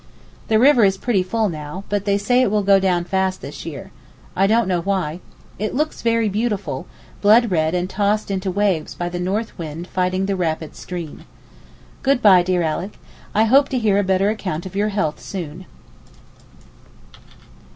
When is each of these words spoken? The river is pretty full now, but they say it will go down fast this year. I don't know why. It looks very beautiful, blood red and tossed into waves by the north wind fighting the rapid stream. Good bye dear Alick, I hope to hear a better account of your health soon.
The 0.47 0.57
river 0.57 0.83
is 0.83 0.97
pretty 0.97 1.21
full 1.21 1.47
now, 1.47 1.83
but 1.87 2.05
they 2.05 2.17
say 2.17 2.41
it 2.41 2.49
will 2.49 2.63
go 2.63 2.79
down 2.79 3.03
fast 3.05 3.39
this 3.39 3.67
year. 3.67 3.91
I 4.35 4.47
don't 4.47 4.67
know 4.67 4.81
why. 4.81 5.19
It 5.59 5.75
looks 5.75 6.01
very 6.01 6.27
beautiful, 6.27 6.87
blood 7.21 7.51
red 7.51 7.75
and 7.75 7.87
tossed 7.87 8.31
into 8.31 8.49
waves 8.49 8.95
by 8.95 9.09
the 9.09 9.19
north 9.19 9.55
wind 9.59 9.85
fighting 9.85 10.25
the 10.25 10.35
rapid 10.35 10.75
stream. 10.75 11.25
Good 12.01 12.19
bye 12.19 12.41
dear 12.41 12.63
Alick, 12.63 12.93
I 13.35 13.43
hope 13.43 13.69
to 13.69 13.77
hear 13.77 13.99
a 13.99 14.03
better 14.03 14.31
account 14.31 14.65
of 14.65 14.75
your 14.75 14.89
health 14.89 15.19
soon. 15.19 15.67